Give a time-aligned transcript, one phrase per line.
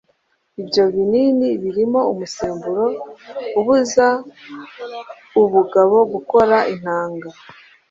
[0.61, 2.85] ibyo binini birimo umusemburo
[3.59, 4.07] ubuza
[5.41, 7.27] ubugabo gukora intanga